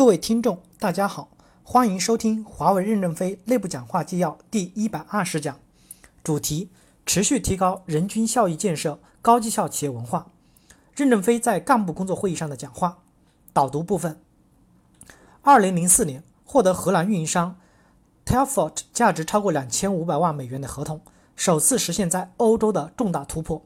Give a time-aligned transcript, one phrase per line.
[0.00, 1.28] 各位听众，大家好，
[1.62, 5.60] 欢迎收听华为任正非内部讲话纪要第一百二十讲，
[6.24, 6.70] 主题：
[7.04, 10.28] 持续提高人均效益建设高绩效企业文化。
[10.94, 13.00] 任正非在干部工作会议上的讲话。
[13.52, 14.18] 导读部分：
[15.42, 17.58] 二零零四年获得荷兰运营商
[18.24, 21.02] Telfort 价值超过两千五百万美元的合同，
[21.36, 23.62] 首次实现在欧洲的重大突破。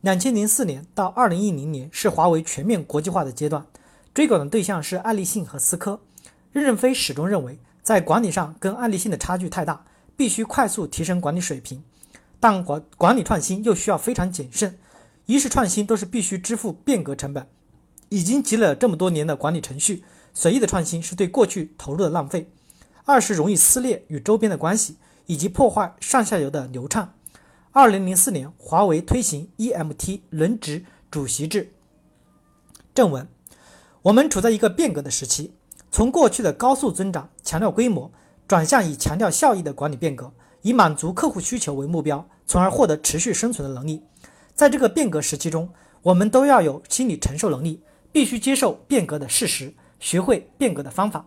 [0.00, 3.66] 两千零四年到二零一零年是华为全面国际化的阶段。
[4.14, 6.00] 追赶的对象是爱立信和思科。
[6.52, 11.82] 任正非始终认为，在管理上跟爱立信的差距太大，必须快速提升管理水平。
[12.38, 14.78] 但管管理创新又需要非常谨慎，
[15.26, 17.46] 一是创新都是必须支付变革成本，
[18.10, 20.04] 已经积累了这么多年的管理程序，
[20.34, 22.46] 随意的创新是对过去投入的浪费；
[23.04, 27.14] 二是容易撕裂与周边的关系，以及破坏上下游的流畅。
[27.70, 31.72] 二零零四年，华为推行 EMT 轮值主席制。
[32.94, 33.26] 正文。
[34.02, 35.52] 我们处在一个变革的时期，
[35.92, 38.10] 从过去的高速增长、强调规模，
[38.48, 40.32] 转向以强调效益的管理变革，
[40.62, 44.02] 以满足客户需求为目标，从而获得持续生存的能力。
[44.56, 45.68] 在这个变革时期中，
[46.02, 51.24] 我们都要有心理承受能力，必须接受变革的事实，学会变革的方法。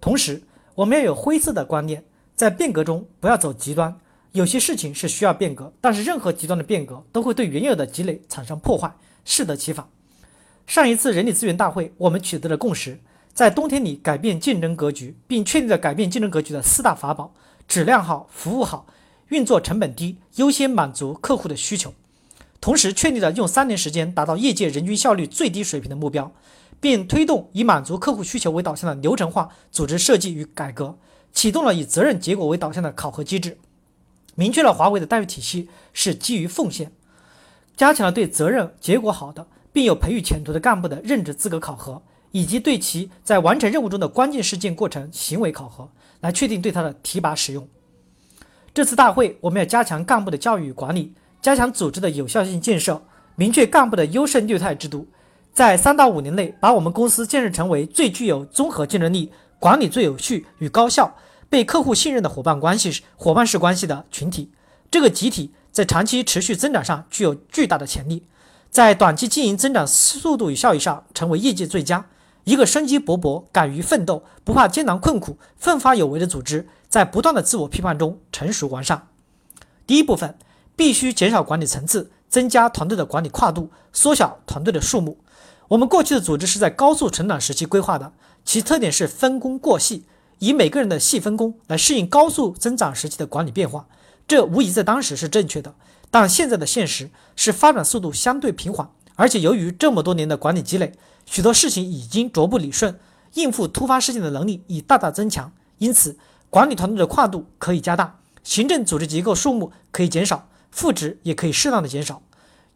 [0.00, 0.42] 同时，
[0.74, 2.02] 我们要有灰色的观念，
[2.34, 3.94] 在变革中不要走极端。
[4.32, 8.90] 有些事情是需要变革，但是任何极端的变革都会对原有的积累产生破坏，
[9.26, 9.86] 适得其反。
[10.66, 12.98] 上一次人力资源大会，我们取得了共识，
[13.32, 17.32] 在冬天里改变竞争格局，并确定了改变竞争格局的四大法宝：
[17.68, 18.86] 质量好、服务好、
[19.28, 21.94] 运作成本低、优先满足客户的需求。
[22.60, 26.32] 同时，确立了用三年时间达到业界人均效率最低水平的目标，
[26.80, 30.98] 并推动以满足客户需求为导向的流程化组织设计与改革，
[31.32, 33.58] 启动了以责任结果为导向的考核机制，
[34.34, 36.90] 明确了华为的待遇体系是基于奉献，
[37.76, 39.46] 加强了对责任结果好的。
[39.76, 47.68] 并有培育前途的干部的任职资格考核，以及对其在完成任务中的关键事件过程行为考核，来确定对他的提拔使用。
[48.72, 53.02] 这次大会，我们要加强干部的教育与管理，加强组织的有效性建设，
[53.34, 55.06] 明确干部的优胜劣汰制度，
[55.52, 61.14] 在三到五年内把我们公司建设成为最具有综合竞争力、管理最有序与高效、
[61.50, 64.50] 被客户信任的伙伴关系伙伴式关系的群体。
[64.90, 68.26] 这个集体在长期持续增长上具有巨大的潜力。
[68.76, 72.04] 在短期经营增长速度与效益上成为业界最佳，
[72.44, 79.08] 一个生机勃勃、敢于奋斗、不怕艰难困苦、奋发有为的组织，在不断的自我批判中成熟完善。
[79.86, 80.36] 第一部分
[80.76, 85.16] 必须减少管理层次，增加团队的管理跨度，缩小团队的数目。
[85.68, 88.12] 我们过去的组织是在高速成长时期规划的，
[88.44, 90.04] 其特点是分工过细，
[90.38, 93.86] 以每个人的细分工来适应高速增长时期的管理变化，
[94.28, 95.72] 这无疑在当时是正确的。
[96.10, 100.92] 但现在的现实是发展速度相对平缓，而且由于这么多年的管理积累，
[101.26, 102.98] 许多事情已经逐步理顺，
[103.34, 105.52] 应付突发事件的能力已大大增强。
[105.78, 106.16] 因此，
[106.48, 112.22] 管理团队的跨度可以加大，行政组织结构数目可以减少，副职也可以适当的减少。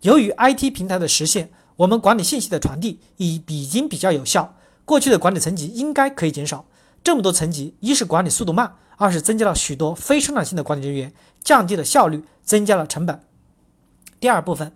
[0.03, 4.55] 由于 IT 平台的实现，我们管理信息的传递已已经比较有效，
[4.85, 6.67] 过去的管理层级应该可以减少。
[7.03, 11.11] 这么多层级，一是管理速度慢，二是增加了许多非生产性的管理人员，
[11.43, 13.19] 降低了效率，增加了成本。
[14.21, 14.75] 第二部分，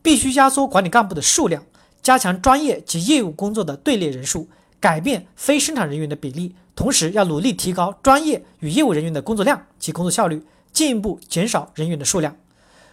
[0.00, 1.64] 必须压缩管理干部的数量，
[2.00, 4.48] 加强专业及业务工作的队列人数，
[4.78, 12.36] 改变非生产人员的比例，同时要努力提高专业与业务人员的工作量及工作效率，进一步减少人员的数量。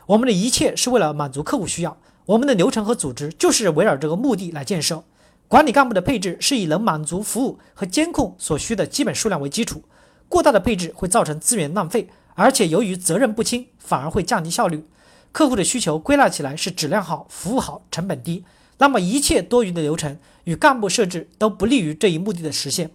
[0.07, 5.03] 我们的一切是为了满足客户需要，我们的流程和组织就是围绕这个目的来建设。
[5.47, 9.83] 管理干部的配置是以能满足服务和监控所需的基本数量为基础，
[10.31, 14.85] 过大的配置会造成资源浪费，而且由于责任不清，反而会降低效率。
[15.33, 18.45] 客户的需求归纳起来是质量好、服务好、成本低，
[18.77, 22.91] 那么一切多余的流程与干部设置都不利于这一目的的实现。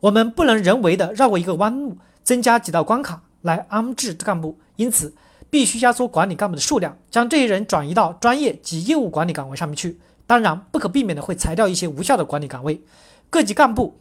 [0.00, 5.14] 我们不能人为的绕过一个弯路，增加几道关卡来安置干部，因此
[5.50, 10.00] 必须压缩管理干部的数量，将这些人转移到专业及业务管理岗位上面去。
[10.26, 12.80] 当然，不可避免的会裁掉一些无效的管理岗位，
[13.28, 13.98] 各级干部。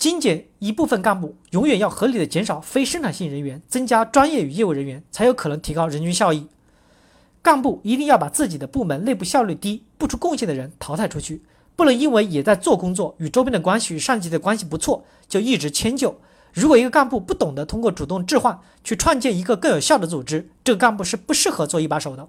[0.00, 6.46] 精简一部分干部，永远要合理的减少非生产性人员，增加专业与业务人员，才有可能提高人均效益。
[7.42, 11.42] 干部一定要把自己的部门内部效率低、不出贡献的人淘汰出去，
[11.76, 16.18] 不能因为也在做工作，与周边的关系与上级的关系不错，就一直迁就。
[16.54, 22.26] 如果一个干部不懂得通过主动置换去创建一个更有效的组织，这个干部是不适合做一把手的。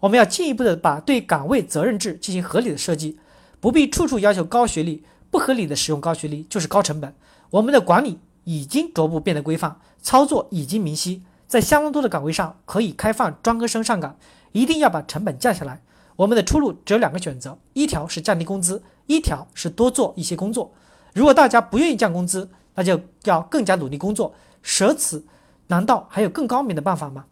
[0.00, 3.16] 我们要进一步的把对岗位责任制进行合理的设计，
[3.60, 5.04] 不必处处要求高学历。
[5.32, 7.14] 不合理的使用高学历就是高成本。
[7.50, 14.16] 我们的管理已经逐步变得规范，操作已经明晰，在相当多的岗位上可以开放专科生上岗，
[14.52, 15.80] 一定要把成本降下来。
[16.16, 20.70] 我们的出路只有两个选择：一条是降低工资，一条是多做一些工作。
[21.14, 25.24] 如果大家不愿意降工资，那就要更加努力工作，舍此，
[25.68, 27.24] 难道还有更高明的办法吗？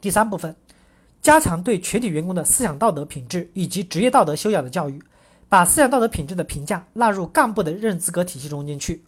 [0.00, 0.56] 第三部分，
[1.20, 5.02] 加强对全体员工的思想道德品质以及职业道德修养的教育，
[5.48, 9.04] 把思想道德品质的评价纳入干部的任资格体系中间去。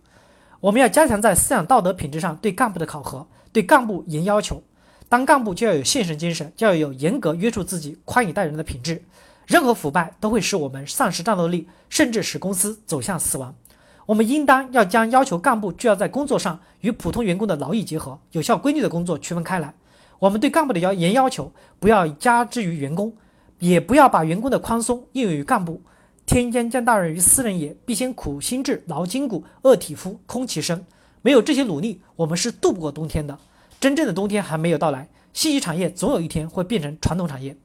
[0.60, 4.62] 我们要加强在思想道德品质上对干部的考核，对干部严要求。
[5.08, 9.02] 当干部就要有献身精神，就要有严格约束自己、宽以待人的品质。
[9.46, 13.54] 任何腐败都会使我们丧失战斗力，甚至使公司走向死亡。
[14.04, 19.74] 我们应当要将要求干部就要在工作上与普通员工的劳逸结合、有效规律的工作区分开来。
[20.18, 23.12] 我们对干部的要严要求，不要加之于员工，
[23.58, 25.80] 也不要把员工的宽松应用于干部。
[26.28, 30.84] 天将降大任于斯人也，必先苦心志，劳筋骨，饿体肤，空其身。
[31.22, 33.38] 没有这些努力，我们是渡不过冬天的。
[33.80, 37.56] 真正的冬天还没有到来，信息产业总有一天会变成传统产业。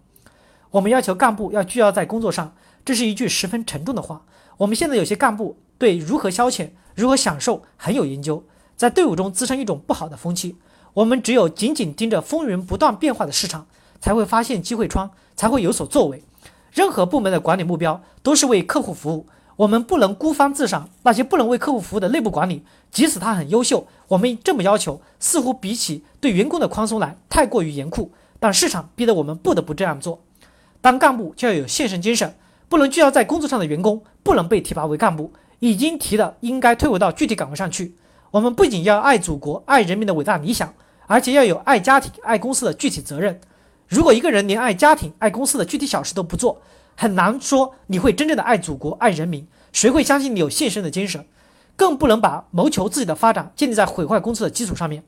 [0.71, 2.55] 我们要求干部要聚焦在工作上，
[2.85, 4.23] 这是一句十分沉重的话。
[4.55, 8.45] 我们现在有些干部对如何消遣、如何享受很有研究，
[8.77, 10.55] 在队伍中滋生一种不好的风气。
[10.93, 13.67] 我们只有紧紧盯着风云不断变化的市场，
[13.99, 16.23] 才会发现机会窗，才会有所作为。
[16.73, 19.27] 任何部门的管理目标都是为客户服务，
[19.57, 20.89] 我们不能孤芳自赏。
[21.03, 28.11] 那些不能为客户服务的内部管理，即使他很优秀，我们这么要求，似乎比起对员工的宽松来太过于严酷。
[28.39, 30.19] 但市场逼得我们不得不这样做。
[30.81, 32.35] 当干部就要有献身精神，
[32.67, 37.95] 不能聚焦在工作上的员工不能被提拔为干部，已经提的应该退回到具体岗位上去。
[38.31, 40.73] 我们不仅要爱祖国、爱人民的伟大理想，
[41.05, 43.39] 而且要有爱家庭、爱公司的具体责任。
[43.87, 46.61] 如果一个人连爱家庭、爱公司的具体小事都不做，
[46.95, 49.47] 很难说你会真正的爱祖国、爱人民。
[49.71, 51.25] 谁会相信你有献身的精神？
[51.75, 55.03] 更不能把谋求自己的发展建立在毁坏公司的基础上面。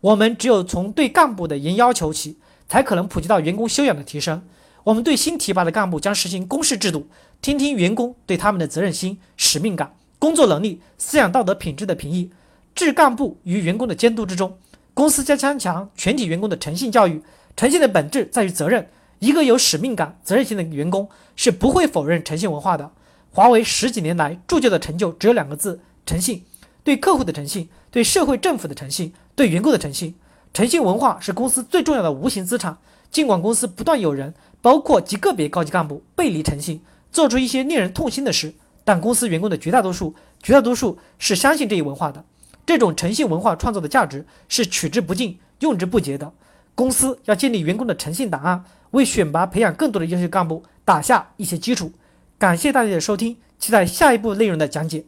[0.00, 2.38] 我们只有从对干部的严要求起，
[2.68, 4.42] 才可能普及到员工修养的提升。
[4.84, 7.08] 我们对新提拔的干部将实行公示制度，
[7.42, 12.30] 听听员工对他们的责任心、使命感、工作能力、思想道德品质的评议，
[12.74, 14.58] 置干部于员工的监督之中。
[14.94, 17.22] 公司将加强全体员工的诚信教育。
[17.56, 18.88] 诚信的本质在于责任。
[19.20, 22.90] 一个有使命感、责任心的员工是不会否认诚信文化的。
[23.30, 26.44] 华为十几年来铸就的成就只有两个字：诚信。
[26.82, 30.14] 对客户的诚信，对社会政府的诚信，对员工的诚信。
[30.52, 30.82] 诚信。
[30.82, 32.76] 文化是公司最重要的无形资产。
[33.10, 38.52] 尽管公司不断有人，包括极个别高级干部背离诚信，做出一些令人痛心的事，
[38.84, 41.66] 但公司员工的绝大多数、绝大多数是相信。
[41.68, 42.24] 这一文化的。
[42.66, 46.32] 这种诚信文化创造的价值是取之不尽、用之不竭的。
[46.74, 51.92] 公司要建立员工的诚信档案，为选拔培养更多的优秀干部打下一些基础。
[52.38, 55.04] 感谢大家的收听，期待下一步内容的讲解。